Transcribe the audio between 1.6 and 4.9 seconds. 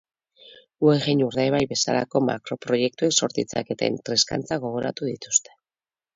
bezalako makroproiektuek sor ditzaketen triskantzak